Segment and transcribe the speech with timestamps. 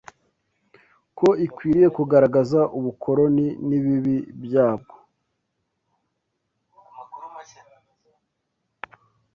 [1.17, 4.93] ko ikwiriye kugaragaza ubukoloni n’ibibi byabwo